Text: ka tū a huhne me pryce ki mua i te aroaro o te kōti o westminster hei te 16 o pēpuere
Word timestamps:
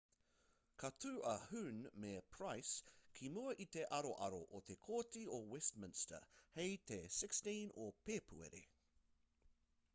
ka 0.83 0.89
tū 1.03 1.09
a 1.31 1.33
huhne 1.49 1.91
me 2.05 2.13
pryce 2.35 2.93
ki 3.19 3.29
mua 3.35 3.53
i 3.65 3.67
te 3.77 3.83
aroaro 3.99 4.41
o 4.59 4.61
te 4.71 4.77
kōti 4.87 5.23
o 5.39 5.41
westminster 5.53 6.25
hei 6.59 6.75
te 6.93 7.01
16 7.17 7.75
o 7.87 7.91
pēpuere 8.09 8.63